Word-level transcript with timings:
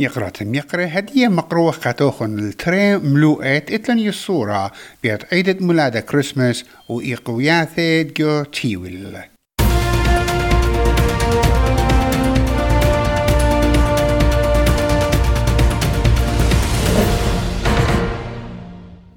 ميقرة 0.00 0.32
ميقرة 0.40 0.84
هدية 0.84 1.28
مقروة 1.28 1.70
خاتوخن 1.72 2.38
التري 2.38 2.98
ملوءت 2.98 3.72
إتلن 3.72 3.98
يصورة 3.98 4.72
بيت 5.02 5.34
عيدة 5.34 5.56
مولادة 5.60 6.00
كريسماس 6.00 6.64
وإيقوياثة 6.88 8.02
جو 8.02 8.42
تيويل. 8.42 9.18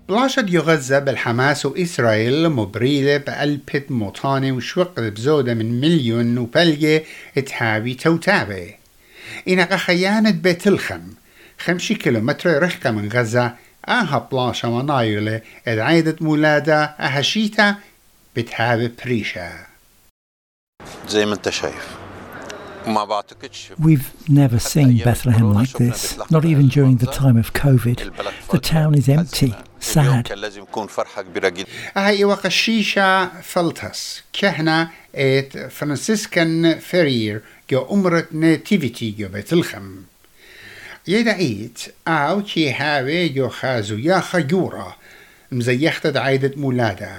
بلاشد 0.10 0.54
يغزة 0.54 1.00
بالحماس 1.00 1.66
وإسرائيل 1.66 2.50
مبريدة 2.50 3.18
بقلبة 3.18 3.84
موطانة 3.90 4.52
وشوق 4.52 5.00
بزودة 5.00 5.54
من 5.54 5.82
مليون 5.82 6.38
وبلجة 6.38 7.04
تحاوي 7.46 7.94
توتابة. 7.94 8.83
إنها 9.48 9.78
خيانة 9.78 10.32
بيت 10.32 10.68
الخم 10.68 11.04
خمشي 11.60 11.96
كيلومتر 11.96 12.64
رحكة 12.64 12.92
من 12.92 13.12
غزة 13.12 13.56
آها 13.88 14.28
بلاشة 14.32 14.70
ونايلة 14.70 15.42
عيدة 15.68 16.16
مولادة 16.22 16.84
أهشيتا 16.84 17.76
بتهاب 18.36 18.92
بريشة. 19.06 19.52
زي 21.08 21.26
ما 21.26 21.34
انت 21.34 21.50
شايف. 21.50 22.04
We've 23.80 24.10
never 24.28 24.60
seen 24.60 24.98
Bethlehem 24.98 25.54
like 25.54 25.74
this, 25.84 26.18
not 26.30 26.44
even 26.44 26.68
during 26.68 26.98
the 26.98 27.12
time 27.22 27.38
of 27.38 27.54
COVID. 27.54 27.98
The 28.52 28.60
town 28.60 28.94
is 28.94 29.08
empty, 29.08 29.54
sad. 29.80 30.32
هاي 31.96 32.26
وقشيشة 32.26 33.42
فلتس. 33.42 34.24
إت 35.16 35.58
فرير 36.80 37.42
جو 37.74 37.88
أمرت 37.92 38.34
ناتيفيتي 38.34 39.12
جو 39.12 39.28
بيت 39.28 39.54
الخم. 39.54 39.96
يدا 41.08 41.36
ايت 41.36 41.80
آو 42.08 42.44
كي 42.44 42.74
هاوي 42.74 43.30
جو 43.30 43.50
خازو 43.50 43.98
يا 43.98 44.20
خيورة. 44.20 44.96
مزيختة 45.52 46.20
عيدة 46.20 46.52
مولادة 46.56 47.12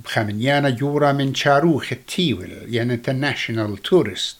وبخمنيانا 0.00 0.70
جورة 0.70 1.12
من 1.12 1.34
شاروخ 1.34 1.92
التيول 1.92 2.50
يعني 2.68 2.94
انترناشنال 2.94 3.76
تورست 3.76 4.36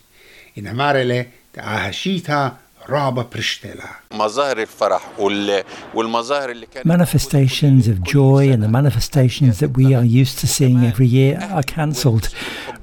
إن 0.58 0.74
مارلي 0.74 1.26
تعاهشيتها 1.52 2.58
رابا 2.88 3.22
برشتلا 3.34 3.84
مظاهر 4.12 4.62
الفرح 4.62 5.18
والمظاهر 5.94 6.50
اللي 6.50 6.66
كانت 6.66 6.88
Manifestations 6.88 7.88
of 7.88 8.02
joy 8.02 8.42
and 8.54 8.62
the 8.62 8.68
manifestations 8.68 9.58
that 9.60 9.72
we 9.78 9.86
are 9.94 10.04
used 10.22 10.38
to 10.38 10.46
seeing 10.46 10.84
every 10.92 11.06
year 11.06 11.34
are 11.56 11.62
cancelled. 11.62 12.28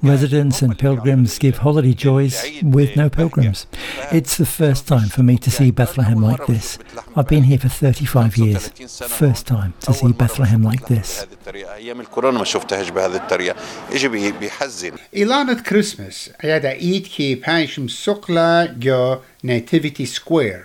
Residents 0.02 0.62
and 0.62 0.78
pilgrims 0.78 1.38
give 1.38 1.58
holiday 1.58 1.94
joys 1.94 2.36
with 2.62 2.96
no 2.96 3.08
pilgrims. 3.08 3.66
It's 4.12 4.36
the 4.36 4.46
first 4.46 4.86
time 4.86 5.08
for 5.08 5.22
me 5.22 5.36
to 5.38 5.50
see 5.50 5.70
Bethlehem 5.70 6.20
like 6.22 6.46
this. 6.46 6.78
I've 7.16 7.28
been 7.28 7.44
here 7.44 7.58
for 7.58 7.68
35 7.68 8.36
years. 8.36 8.68
First 9.08 9.46
time 9.46 9.74
to 9.80 9.92
see 9.92 10.12
Bethlehem 10.12 10.62
like 10.62 10.86
this. 10.86 11.26
ايام 11.76 12.00
الكورونا 12.00 12.38
ما 12.38 12.44
شفتهاش 12.44 12.90
بهذه 12.90 13.16
الطريقه 13.16 13.56
ايش 13.92 14.04
بيحزن 14.06 14.92
إلانة 15.14 15.62
كريسمس 15.62 16.30
عيادة 16.44 16.70
إيد 16.72 17.06
كي 17.06 17.34
بايش 17.34 17.78
مسقلة 17.78 18.64
جو 18.64 19.16
ناتيفيتي 19.42 20.06
سكوير 20.06 20.64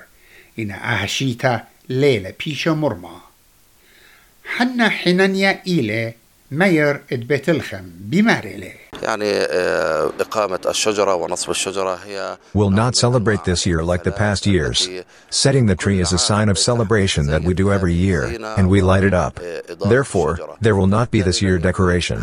إن 0.59 0.71
أهشيتا 0.71 1.63
ليلة 1.89 2.33
بيشا 2.45 2.69
مرمى 2.69 3.21
حنا 4.45 4.89
حنانيا 4.89 5.61
إيلي 5.67 6.13
مير 6.51 7.01
إدبيت 7.11 7.49
الخم 7.49 7.91
بماريلي 7.99 8.73
يعني 9.03 9.31
إقامة 10.19 10.59
الشجرة 10.69 11.15
ونصب 11.15 11.49
الشجرة 11.49 11.99
هي 12.05 12.37
will 12.53 12.69
not 12.69 12.95
celebrate 12.95 13.43
this 13.45 13.65
year 13.65 13.83
like 13.83 14.03
the 14.03 14.11
past 14.11 14.45
years. 14.45 14.89
Setting 15.29 15.65
the 15.65 15.75
tree 15.75 15.99
is 15.99 16.11
a 16.13 16.17
sign 16.17 16.49
of 16.49 16.57
celebration 16.57 17.23
that 17.27 17.43
we 17.43 17.53
do 17.53 17.71
every 17.71 17.93
year, 17.93 18.23
and 18.57 18.69
we 18.69 18.79
light 18.81 19.03
it 19.03 19.13
up. 19.13 19.33
Therefore, 19.95 20.31
there 20.65 20.75
will 20.79 20.91
not 20.97 21.07
be 21.15 21.21
this 21.21 21.41
year 21.41 21.57
decoration, 21.57 22.17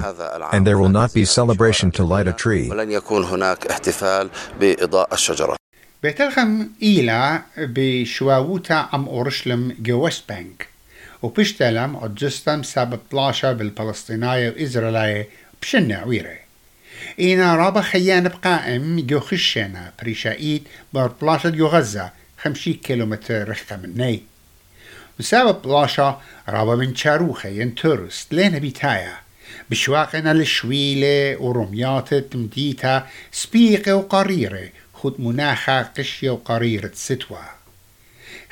and 0.55 0.67
there 0.67 0.79
will 0.83 0.95
not 1.01 1.11
be 1.19 1.25
celebration 1.25 1.91
to 1.99 2.03
light 2.05 2.29
a 2.29 2.33
tree. 2.33 2.69
ولن 2.71 2.91
يكون 2.91 3.25
هناك 3.25 3.67
احتفال 3.67 4.31
بإضاءة 4.61 5.15
الشجرة 5.15 5.57
بيت 6.03 6.21
الخم 6.21 6.69
إيلا 6.83 7.43
بشواوتا 7.59 8.89
أم 8.95 9.09
أورشلم 9.09 9.77
جو 9.81 10.05
ويست 10.05 10.29
بانك 10.29 10.69
وبشتلم 11.23 11.97
أجستم 11.97 12.63
سبب 12.63 13.01
بلاشا 13.13 13.53
بالفلسطينية 13.53 14.51
وإسرائيلية 14.51 15.29
بشنة 15.63 15.95
عويرة 15.97 16.42
إينا 17.20 17.56
رابا 17.56 17.82
خيان 17.82 18.28
بقائم 18.28 19.06
جو 19.08 19.20
خشينا 19.20 19.92
بريشايد 20.02 20.68
بار 20.94 21.14
بلاشا 21.22 21.50
جو 21.50 21.68
غزة 21.68 22.12
خمشي 22.38 22.74
كيلومتر 22.74 23.50
رخة 23.50 23.78
مني 23.78 24.24
وسبب 25.20 25.62
بلاشا 25.62 26.22
رابا 26.50 26.76
من 26.76 26.96
شاروخة 26.96 27.50
ينترست 27.50 28.34
لين 28.34 28.60
بيتايا. 28.60 29.18
بشواقنا 29.70 30.32
الشويلة 30.32 31.42
ورميات 31.42 32.14
تمديتا. 32.14 33.08
سبيقة 33.32 33.96
وقريرة. 33.96 34.70
خد 34.94 35.22
مناخة 35.22 35.82
قشية 35.82 36.30
وقريرة 36.30 36.92
ستوى 36.94 37.46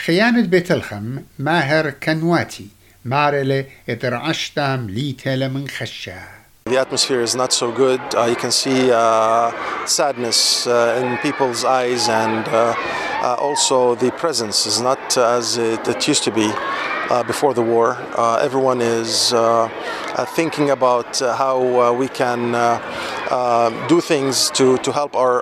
خيانة 0.05 0.41
بيت 0.41 0.71
الخم 0.71 1.19
ماهر 1.39 1.89
كنواتي. 1.89 2.67
مارلة 3.05 3.65
اترعشتا 3.89 4.75
مليتة 4.75 5.35
لمن 5.35 5.67
خشا 5.67 6.40
The 6.65 6.79
atmosphere 6.79 7.21
is 7.21 7.35
not 7.35 7.51
so 7.51 7.69
good. 7.69 7.99
Uh, 8.15 8.25
you 8.25 8.35
can 8.37 8.51
see 8.51 8.91
uh, 8.93 9.51
sadness 9.85 10.65
uh, 10.67 11.01
in 11.03 11.17
people's 11.17 11.65
eyes, 11.65 12.07
and 12.07 12.47
uh, 12.47 12.73
uh, 12.77 13.35
also 13.39 13.95
the 13.95 14.11
presence 14.11 14.65
is 14.65 14.79
not 14.79 15.17
as 15.17 15.57
it, 15.57 15.85
it 15.85 16.07
used 16.07 16.23
to 16.23 16.31
be 16.31 16.49
uh, 16.49 17.23
before 17.23 17.53
the 17.53 17.61
war. 17.61 17.97
Everyone 18.39 18.79
is 18.79 19.33
thinking 20.35 20.69
about 20.69 21.19
how 21.19 21.93
we 21.93 22.07
can 22.07 22.53
do 23.89 23.99
things 23.99 24.49
to, 24.51 24.77
to 24.77 24.91
help 24.93 25.13
our 25.13 25.41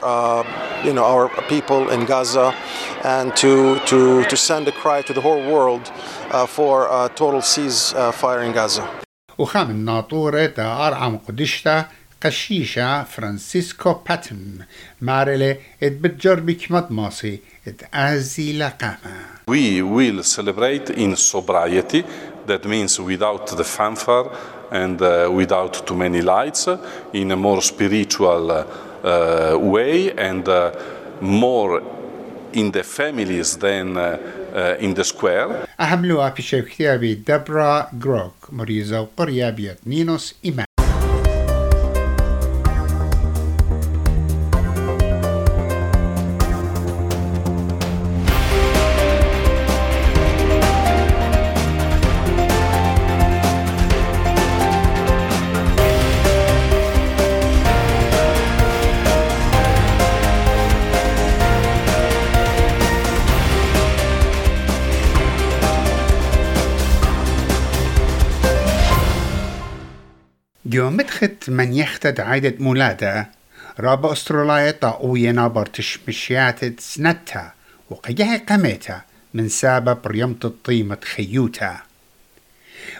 you 0.84 0.94
know 0.94 1.04
our 1.04 1.30
people 1.48 1.90
in 1.90 2.06
Gaza, 2.06 2.56
and 3.04 3.36
to 3.36 3.78
to 3.86 4.24
to 4.24 4.36
send 4.36 4.68
a 4.68 4.72
cry 4.72 5.04
to 5.04 5.14
the 5.14 5.22
whole 5.22 5.44
world 5.54 5.92
for 6.48 6.88
a 6.88 7.08
total 7.10 7.42
ceasefire 7.42 8.44
in 8.44 8.52
Gaza. 8.54 9.09
وخام 9.39 9.71
الناطورة 9.71 10.47
تا 10.47 10.87
أرعم 10.87 11.19
قدشتا 11.29 11.87
قشيشة 12.25 13.05
فرانسيسكو 13.05 13.95
باتن 14.09 14.59
مارلة 15.01 15.57
اتبجر 15.83 16.41
بكمت 16.41 16.87
ماسي 16.91 17.41
اتأزي 17.69 18.59
لقامة 18.59 19.35
We 19.47 19.83
will 19.83 20.23
celebrate 20.23 20.89
in 20.89 21.17
sobriety. 21.17 22.03
That 22.47 22.65
means 22.65 22.99
without 22.99 23.47
the 23.59 23.65
fanfare 23.65 24.27
and 24.71 25.03
uh, 25.03 25.31
without 25.31 25.87
too 25.87 25.97
many 25.97 26.23
lights, 26.23 26.67
in 27.13 27.31
a 27.31 27.37
more 27.37 27.61
spiritual 27.61 28.51
uh, 28.51 29.59
way 29.75 30.13
and 30.13 30.49
uh, 30.49 30.73
more 31.21 31.83
in 32.53 32.71
the 32.71 32.83
families 32.83 33.57
than 33.57 33.97
uh, 33.97 34.19
uh, 34.55 34.85
in 34.85 34.95
the 34.95 35.05
square. 35.05 35.67
أهملوها 35.81 36.31
في 36.31 36.43
شوكتها 36.43 36.97
بدبرا 36.97 37.89
جروك 37.93 38.35
مريزة 38.53 39.01
وقرية 39.01 39.51
بيت 39.51 39.79
نينوس 39.87 40.35
إيمان 40.45 40.67
مدخت 70.66 71.50
من 71.50 71.74
يختد 71.74 72.20
عيدة 72.20 72.54
مولادة 72.60 73.30
رابا 73.80 74.12
أستراليا 74.12 74.72
طاقوية 74.72 75.32
برتش 75.32 76.00
مشيات 76.08 76.80
سنتها 76.80 77.54
وقيها 77.90 78.38
قميتا 78.38 79.02
من 79.34 79.50
سبب 79.50 80.08
ريمت 80.08 80.46
الطيمة 80.46 80.98
خيوتا 81.16 81.78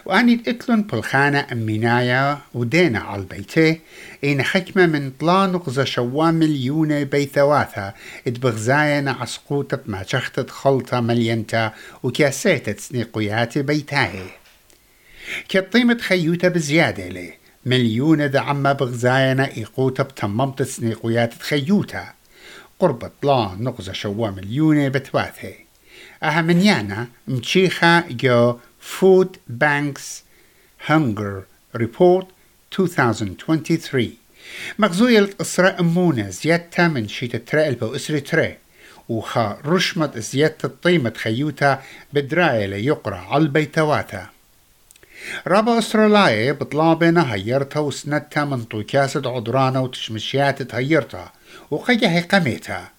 وأني 0.04 0.42
اتلون 0.48 0.82
بالخانة 0.82 1.46
أمينايا 1.52 2.38
ودينا 2.54 2.98
على 2.98 3.22
البيتي 3.22 3.80
إن 4.24 4.42
حكمة 4.42 4.86
من 4.86 5.10
طلان 5.10 5.52
نقزة 5.52 5.84
شوا 5.84 6.30
مليونة 6.30 7.02
بيثواثا 7.02 7.94
اتبغزاينا 8.26 9.12
عسقوطة 9.12 9.78
ما 9.86 10.04
شختت 10.06 10.50
خلطة 10.50 11.00
ملينتا 11.00 11.72
وكاسيتة 12.02 12.74
سنيقويات 12.78 13.58
بيتاهي 13.58 14.26
كطيمة 15.48 15.98
خيوتا 15.98 16.48
بزيادة 16.48 17.08
ليه 17.08 17.39
مليون 17.66 18.30
دعم 18.30 18.72
بغزاينا 18.72 19.56
إيقوتا 19.56 20.02
بتممت 20.02 20.62
سنيقويات 20.62 21.34
تخيوتا 21.34 22.12
قربت 22.78 23.12
لا 23.22 23.56
نقزة 23.60 23.92
شوا 23.92 24.30
مليونة 24.30 24.88
بتواثي 24.88 25.54
أها 26.22 26.42
من 26.42 26.60
يانا 26.60 27.08
مشيخة 27.28 28.00
جو 28.10 28.56
Food 28.80 29.28
Banks 29.62 30.22
Hunger 30.88 31.44
Report 31.76 32.26
2023 32.78 34.10
مغزوية 34.78 35.18
الإسراء 35.18 35.80
أمونة 35.80 36.30
زيادة 36.30 36.88
من 36.88 37.08
شيت 37.08 37.56
بو 37.56 37.94
إسري 37.94 38.20
ترى 38.20 38.56
وخا 39.08 39.58
رشمت 39.66 40.18
زيادة 40.18 40.56
الطيمة 40.64 41.12
خيوتا 41.16 41.82
بدراية 42.12 42.66
ليقرأ 42.66 43.16
على 43.16 43.42
البيتواتا 43.42 44.26
رابا 45.46 45.78
أستراليا 45.78 46.52
بطلابنا 46.52 47.34
هيرتها 47.34 47.80
وسندتها 47.80 48.44
من 48.44 48.62
طوكاسة 48.64 49.22
عدرانة 49.36 49.82
وتشمشيات 49.82 50.62
تهيرتها 50.62 51.32
وقيها 51.70 52.20
قميتها 52.20 52.90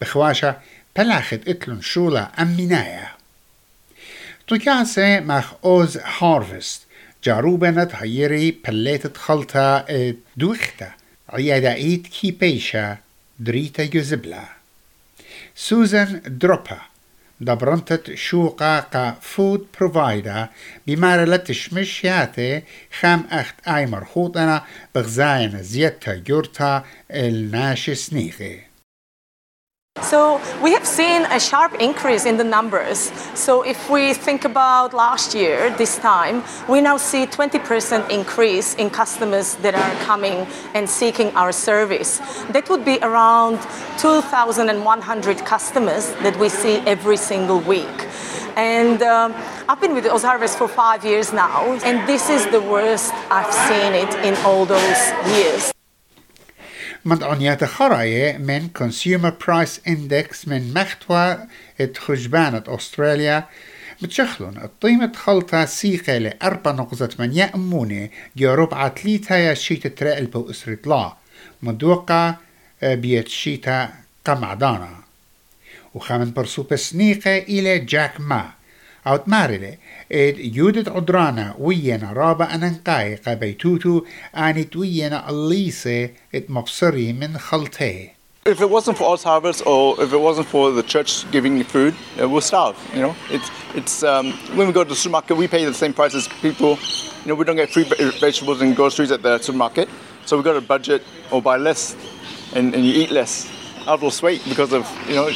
بخواشة 0.00 0.56
بلاخت 0.96 1.48
إتلن 1.48 1.80
شولا 1.80 2.42
أمينايا 2.42 3.08
طوكاسة 4.48 5.20
مخ 5.20 5.52
أوز 5.64 5.98
هارفست 5.98 6.82
جاروبنا 7.24 7.84
تهيري 7.84 8.50
بليت 8.50 9.16
خلطة 9.16 9.84
عيادة 11.28 11.74
إيت 11.74 12.06
كي 12.06 12.30
بيشا 12.30 12.96
دريتا 13.38 13.84
جزبلا 13.84 14.44
سوزان 15.56 16.22
دروبا. 16.26 16.89
دبرنتت 17.40 18.14
شوقا 18.14 18.80
قا 18.80 19.14
فود 19.20 19.66
بروفايدا 19.80 20.48
بمارلة 20.86 21.36
تشمشياتي 21.36 22.62
خام 23.00 23.24
اخت 23.30 23.54
اي 23.68 23.86
مرخوطنا 23.86 24.64
بغزاين 24.94 25.62
زيتا 25.62 26.22
يورتا 26.28 26.84
الناشي 27.10 27.94
سنيغي 27.94 28.69
So 30.10 30.40
we 30.60 30.72
have 30.72 30.84
seen 30.84 31.22
a 31.26 31.38
sharp 31.38 31.74
increase 31.80 32.26
in 32.26 32.36
the 32.36 32.42
numbers. 32.42 33.12
So 33.34 33.62
if 33.62 33.88
we 33.88 34.12
think 34.12 34.44
about 34.44 34.92
last 34.92 35.36
year, 35.36 35.70
this 35.78 35.98
time, 35.98 36.42
we 36.68 36.80
now 36.80 36.96
see 36.96 37.26
20% 37.26 38.10
increase 38.10 38.74
in 38.74 38.90
customers 38.90 39.54
that 39.62 39.76
are 39.76 40.04
coming 40.04 40.48
and 40.74 40.90
seeking 40.90 41.30
our 41.36 41.52
service. 41.52 42.18
That 42.50 42.68
would 42.68 42.84
be 42.84 42.98
around 43.02 43.60
2,100 43.98 45.46
customers 45.46 46.10
that 46.24 46.36
we 46.40 46.48
see 46.48 46.78
every 46.88 47.16
single 47.16 47.60
week. 47.60 48.08
And 48.56 49.00
um, 49.02 49.32
I've 49.68 49.80
been 49.80 49.94
with 49.94 50.06
Ozharvest 50.06 50.58
for 50.58 50.66
five 50.66 51.04
years 51.04 51.32
now, 51.32 51.78
and 51.84 52.08
this 52.08 52.28
is 52.30 52.44
the 52.46 52.60
worst 52.60 53.12
I've 53.30 53.54
seen 53.54 53.94
it 53.94 54.12
in 54.26 54.34
all 54.44 54.66
those 54.66 55.00
years. 55.38 55.72
مدعونيات 57.04 57.64
خراية 57.64 58.38
من 58.38 58.68
Consumer 58.78 59.32
Price 59.44 59.88
Index 59.88 60.48
من 60.48 60.74
مختوى 60.74 61.38
خجبانة 61.98 62.62
أستراليا. 62.66 63.48
بتشخلون 64.02 64.56
الطيمة 64.56 65.12
خلطة 65.16 65.64
سيقة 65.64 66.18
لأربع 66.18 66.70
نقطة 66.70 67.06
ثمانية 67.06 67.50
أمونة 67.54 68.08
جا 68.36 68.54
ربعة 68.54 68.94
ليتا 69.04 69.36
يا 69.36 69.54
شيتا 69.54 69.88
ترائل 69.88 70.26
بو 70.26 70.50
إسريطلا 70.50 71.16
مدوقة 71.62 72.36
بيت 72.82 73.28
شيتا 73.28 73.90
قمعدانا 74.24 74.96
وخامن 75.94 76.32
برسوبة 76.32 76.76
سنيقة 76.76 77.38
إلى 77.38 77.78
جاك 77.78 78.20
ما. 78.20 78.50
أو 79.07 79.15
تمارلة 79.15 79.77
إد 80.11 80.39
يودت 80.39 80.89
عدرانا 80.89 81.55
وينا 81.59 82.13
رابا 82.13 82.55
أننقاي 82.55 83.15
قبيتوتو 83.15 84.01
آنت 84.37 84.75
وينا 84.75 85.29
الليسة 85.29 86.09
إد 86.35 86.45
مبصري 86.49 87.13
من 87.13 87.37
خلطه 87.37 88.15
If 88.47 88.61
it 88.61 88.69
wasn't 88.69 88.95
for 88.99 89.05
Oz 89.05 89.23
Harvest 89.23 89.65
or 89.65 89.99
if 89.99 90.13
it 90.13 90.19
wasn't 90.19 90.45
for 90.45 90.69
the 90.69 90.83
church 90.83 91.11
giving 91.31 91.63
food, 91.63 91.95
uh, 92.21 92.29
we'll 92.29 92.41
starve. 92.41 92.77
You 92.93 93.01
know, 93.01 93.15
it's 93.31 93.49
it's 93.73 94.03
um, 94.03 94.33
when 94.55 94.67
we 94.67 94.73
go 94.79 94.83
to 94.83 94.89
the 94.89 94.95
supermarket, 94.95 95.35
we 95.35 95.47
pay 95.47 95.65
the 95.65 95.73
same 95.73 95.93
price 95.95 96.13
as 96.13 96.27
people. 96.45 96.77
You 97.23 97.29
know, 97.29 97.35
we 97.39 97.43
don't 97.43 97.55
get 97.55 97.71
free 97.71 97.85
vegetables 98.25 98.61
and 98.61 98.75
groceries 98.75 99.11
at 99.11 99.23
the 99.23 99.39
supermarket, 99.39 99.89
so 100.27 100.37
we 100.37 100.43
got 100.43 100.53
to 100.53 100.61
budget 100.61 101.01
or 101.31 101.41
buy 101.41 101.57
less, 101.57 101.95
and, 102.53 102.75
and 102.75 102.85
you 102.85 102.93
eat 103.01 103.09
less. 103.09 103.33
I've 103.87 104.03
lost 104.03 104.21
weight 104.21 104.43
because 104.47 104.73
of 104.73 104.83
you 105.09 105.15
know 105.15 105.27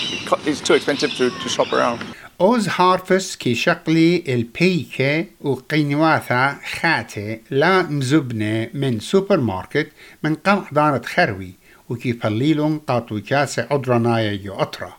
it's 0.50 0.62
too 0.62 0.76
expensive 0.76 1.12
to, 1.14 1.32
to 1.32 1.50
shop 1.50 1.74
around. 1.74 2.06
أوز 2.41 2.69
هارفس 2.69 3.37
كي 3.37 3.55
شقلي 3.55 4.25
البيكة 4.29 5.27
وقينواثا 5.41 6.59
خاتي 6.81 7.41
لا 7.51 7.83
مزبنة 7.83 8.69
من 8.75 9.01
سوبر 9.01 9.41
ماركت 9.41 9.89
من 10.23 10.35
قمع 10.35 10.69
دارة 10.73 11.03
خروي 11.07 11.53
وكي 11.89 12.13
فليلون 12.13 12.79
قاطو 12.79 13.21
كاسة 13.21 13.67
عدرنايا 13.71 14.33
يو 14.33 14.55
أطرا. 14.55 14.97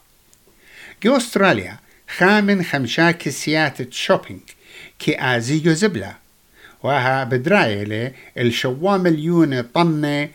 جو 1.04 1.18
أستراليا 1.18 1.80
خامن 2.18 2.64
خمشا 2.64 3.12
كسيات 3.12 3.94
شوبينج 3.94 4.42
كي 5.00 5.22
آزي 5.22 5.76
زبلة. 5.76 6.16
وها 6.84 7.24
بدرايلة 7.24 8.12
الشوا 8.38 8.98
مليون 8.98 9.62
طنة 9.62 10.30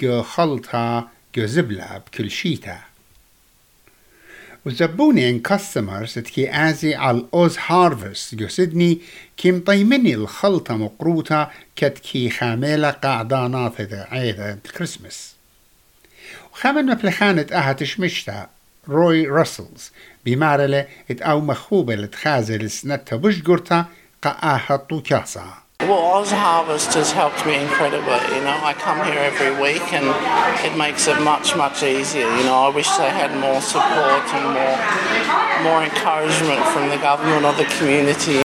جو 0.00 0.22
خلطها 0.22 1.10
جو 1.36 1.46
زبلة 1.46 2.02
بكل 2.06 2.30
شيتا. 2.30 2.78
وزبوني 4.66 5.30
ان 5.30 5.38
كاستمرز 5.40 6.14
تكي 6.14 6.50
ازي 6.50 6.94
على 6.94 7.24
اوز 7.34 7.56
هارفست 7.66 8.34
جو 8.34 8.48
سيدني 8.48 8.98
كي 9.36 9.52
مطيمني 9.52 10.14
الخلطة 10.14 10.76
مقروطة 10.76 11.50
كتكي 11.76 12.30
خاملة 12.30 12.90
قعدانات 12.90 13.80
عيدة 13.92 14.52
الكريسماس 14.52 15.34
وخامن 16.52 16.86
مبلخانة 16.86 17.46
أها 17.52 17.72
تشمشتا 17.72 18.48
روي 18.88 19.26
راسلز. 19.26 19.90
بمارلة 20.24 20.86
ات 21.10 21.22
أو 21.22 21.40
مخوبة 21.40 21.94
لتخازل 21.94 22.70
سنتها 22.70 23.16
بش 23.16 23.42
قرطة 23.42 23.86
قاها 24.22 24.76
طوكاسا 24.76 25.61
Well, 25.81 26.03
Oz 26.19 26.31
Harvest 26.31 26.93
has 26.95 27.11
helped 27.11 27.45
me 27.45 27.55
incredibly. 27.65 28.19
You 28.35 28.41
know, 28.47 28.57
I 28.71 28.73
come 28.73 28.99
here 29.09 29.21
every 29.31 29.53
week 29.65 29.85
and 29.93 30.07
it 30.67 30.75
makes 30.77 31.07
it 31.07 31.17
much, 31.21 31.55
much 31.55 31.77
easier. 31.83 32.27
You 32.37 32.43
know, 32.47 32.57
I 32.67 32.69
wish 32.75 32.89
they 33.01 33.11
had 33.21 33.31
more 33.45 33.61
support 33.61 34.25
and 34.37 34.45
more, 34.57 34.77
more 35.67 35.81
encouragement 35.89 36.61
from 36.73 36.89
the 36.89 36.97
government 36.97 37.45
or 37.45 37.53
the 37.61 37.67
community. 37.77 38.41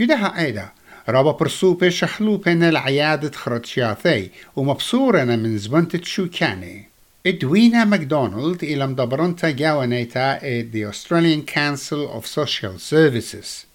قدها 0.00 0.38
ايدا 0.38 0.68
رابا 1.08 1.30
برسوبة 1.32 1.88
شخلوبة 1.88 2.52
العيادة 2.52 3.30
خرطشياثي 3.30 4.30
ومبصورنا 4.56 5.36
من 5.36 5.58
زبنت 5.58 6.04
شوكاني 6.04 6.88
ادوينا 7.26 7.84
ماكدونالد 7.84 8.62
إلى 8.62 8.86
مدبرنتا 8.86 9.50
جاوانيتا 9.50 10.38
The 10.72 10.84
Australian 10.84 11.42
Council 11.46 12.10
of 12.18 12.26
Social 12.26 12.78
Services 12.78 13.66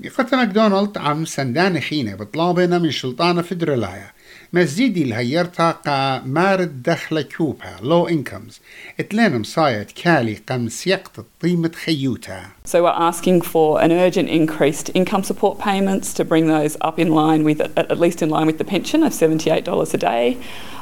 بقطة 0.00 0.36
ماكدونالد 0.36 0.98
عم 0.98 1.24
سندان 1.24 1.80
خينة 1.80 2.14
بطلابنا 2.14 2.78
من 2.78 2.90
شلطانة 2.90 3.42
فدرالايا 3.42 4.10
مزيدي 4.52 5.02
الهيرتا 5.02 5.70
قا 5.70 6.22
مارد 6.26 6.82
دخل 6.82 7.22
كوبها 7.22 7.76
لو 7.82 8.08
انكمز 8.08 8.60
اتلين 9.00 9.38
مصايد 9.38 9.86
كالي 9.90 10.38
قم 10.48 10.68
سيقت 10.68 11.10
قيمة 11.42 11.70
خيوتا 11.84 12.42
So 12.64 12.82
we're 12.82 13.00
asking 13.10 13.40
for 13.42 13.80
an 13.82 13.92
urgent 13.92 14.28
increased 14.28 14.90
income 14.94 15.22
support 15.22 15.58
payments 15.58 16.14
to 16.14 16.24
bring 16.24 16.46
those 16.46 16.76
up 16.80 16.98
in 16.98 17.10
line 17.10 17.42
with, 17.44 17.60
at 17.76 17.98
least 17.98 18.22
in 18.22 18.30
line 18.30 18.46
with 18.46 18.58
the 18.58 18.64
pension 18.64 19.02
of 19.02 19.12
$78 19.12 19.94
a 19.94 19.98
day. 19.98 20.38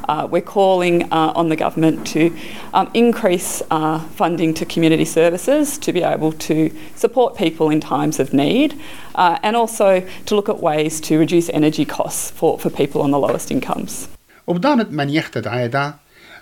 Uh, 0.08 0.28
we're 0.30 0.42
calling 0.42 1.04
uh, 1.12 1.34
on 1.36 1.50
the 1.50 1.56
government 1.56 2.08
to 2.08 2.34
um, 2.74 2.90
increase 2.94 3.62
uh, 3.72 4.00
funding 4.00 4.54
to 4.54 4.66
community 4.66 5.04
services 5.06 5.78
to 5.78 5.92
be 5.92 6.02
able 6.02 6.32
to 6.32 6.72
support 6.96 7.36
people 7.36 7.70
in 7.70 7.80
times 7.82 8.20
of 8.20 8.34
need 8.34 8.80
uh, 9.16 9.38
and 9.44 9.56
also 9.56 10.02
to 10.26 10.36
look 10.36 10.50
at 10.50 10.60
ways 10.60 11.02
to 11.02 11.20
reduce 11.20 11.50
energy 11.50 11.86
costs 11.86 12.32
for, 12.32 12.58
for 12.58 12.70
people 12.70 13.02
on 13.02 13.12
the 13.12 13.20
lowest 13.20 13.52
incomes. 13.52 14.08
وبدانت 14.48 14.92
من 14.92 15.10
يختد 15.10 15.48
عيدا 15.48 15.94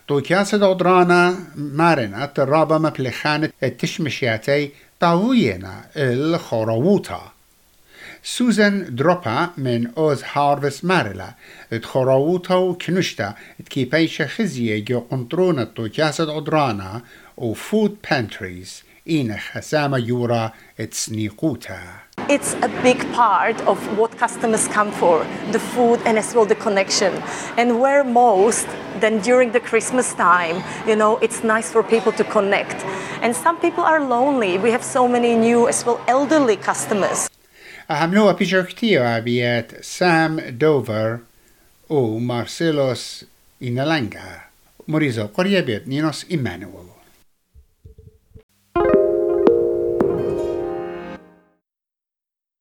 تو 0.07 0.21
كاسد 0.21 0.63
عدرانا 0.63 1.37
مارنا 1.55 2.25
ترابا 2.25 2.77
مبلخانة 2.77 3.49
التشمشياتي 3.63 4.71
طاوينا 4.99 5.85
Susan 8.22 8.94
dropa 8.94 9.56
men 9.56 9.92
oz 9.96 10.22
Harvest 10.22 10.82
marela, 10.82 11.36
et 11.70 11.82
chorauto 11.82 12.76
knushta, 12.76 13.34
et 13.58 13.70
kipeisha 13.70 14.26
chiziegio 14.28 15.08
ontronato 15.08 15.88
jasad 15.88 16.28
odrana, 16.28 17.02
o 17.38 17.54
food 17.54 18.02
pantries, 18.02 18.82
in 19.06 19.28
hasama 19.28 19.98
yura 19.98 20.52
et 20.76 20.90
snikuta. 20.90 21.80
It's 22.28 22.52
a 22.62 22.68
big 22.82 23.00
part 23.14 23.58
of 23.62 23.78
what 23.98 24.16
customers 24.18 24.68
come 24.68 24.92
for, 24.92 25.24
the 25.52 25.58
food 25.58 26.00
and 26.04 26.18
as 26.18 26.34
well 26.34 26.44
the 26.44 26.54
connection. 26.54 27.14
And 27.56 27.80
where 27.80 28.04
most, 28.04 28.68
then 29.00 29.20
during 29.20 29.52
the 29.52 29.60
Christmas 29.60 30.12
time, 30.12 30.62
you 30.86 30.94
know, 30.94 31.16
it's 31.18 31.42
nice 31.42 31.72
for 31.72 31.82
people 31.82 32.12
to 32.12 32.24
connect. 32.24 32.84
And 33.22 33.34
some 33.34 33.58
people 33.58 33.82
are 33.82 34.04
lonely. 34.04 34.58
We 34.58 34.70
have 34.70 34.84
so 34.84 35.08
many 35.08 35.34
new 35.34 35.66
as 35.68 35.84
well 35.86 35.98
elderly 36.06 36.56
customers. 36.56 37.30
أهملوها 37.90 38.32
بيجر 38.32 38.62
كتير 38.62 39.20
بيات 39.20 39.84
سام 39.84 40.40
دوفر 40.40 41.18
و 41.90 42.18
مارسيلوس 42.18 43.24
إنالانجا 43.62 44.40
مريزو 44.88 45.26
قرية 45.26 45.60
بيت 45.60 45.88
نينوس 45.88 46.26
إيمانويل 46.30 46.86